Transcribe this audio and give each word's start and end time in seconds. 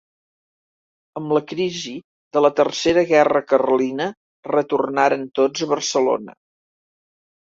Amb 1.19 1.33
la 1.37 1.41
crisi 1.51 1.93
de 2.37 2.43
la 2.45 2.51
Tercera 2.61 3.03
Guerra 3.11 3.43
Carlina 3.53 4.07
retornaren 4.51 5.29
tots 5.41 5.67
a 5.67 5.73
Barcelona. 5.75 6.39